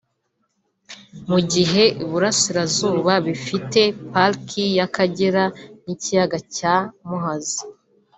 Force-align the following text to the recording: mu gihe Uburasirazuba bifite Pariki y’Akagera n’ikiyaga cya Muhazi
mu 1.29 1.39
gihe 1.53 1.83
Uburasirazuba 2.03 3.13
bifite 3.27 3.81
Pariki 4.11 4.63
y’Akagera 4.77 5.43
n’ikiyaga 5.85 6.37
cya 6.55 6.75
Muhazi 7.07 7.61